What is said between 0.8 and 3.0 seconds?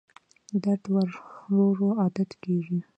ورو ورو عادت کېږي.